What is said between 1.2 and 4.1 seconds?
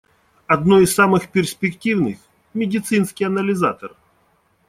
перспективных— медицинский анализатор.